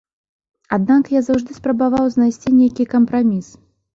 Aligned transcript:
Аднак 0.77 1.11
я 1.17 1.21
заўжды 1.27 1.57
спрабаваў 1.59 2.09
знайсці 2.15 2.53
нейкі 2.61 2.87
кампраміс. 2.97 3.53